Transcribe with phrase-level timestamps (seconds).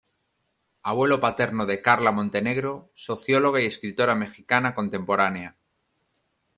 [0.81, 5.59] Abuelo paterno de Carla Montenegro; socióloga y escritora mexicana contemporánea.